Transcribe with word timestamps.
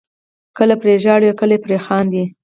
کله 0.57 0.75
پرې 0.81 0.93
ژاړئ 1.03 1.27
او 1.31 1.39
کله 1.41 1.55
پرې 1.63 1.77
خاندئ. 1.85 2.25